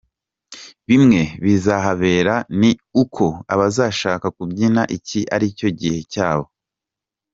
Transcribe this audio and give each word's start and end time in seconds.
Bimwe 0.87 1.21
bizahabera 1.43 2.35
ni 2.59 2.71
uko 3.03 3.25
abazashaka 3.53 4.25
kubyina 4.35 4.81
iki 4.97 5.19
aricyo 5.35 5.67
gihe 5.79 5.99
cyabo. 6.13 6.45